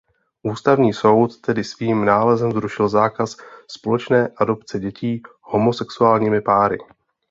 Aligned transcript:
Ústavní 0.43 0.93
soud 0.93 1.41
tedy 1.41 1.63
svým 1.63 2.05
nálezem 2.05 2.51
zrušil 2.51 2.89
zákaz 2.89 3.37
společné 3.67 4.27
adopce 4.37 4.79
dětí 4.79 5.21
homosexuálními 5.41 6.41
páry. 6.41 6.77